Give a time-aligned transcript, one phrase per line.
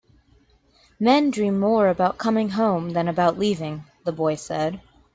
[0.99, 4.81] "Men dream more about coming home than about leaving," the boy said.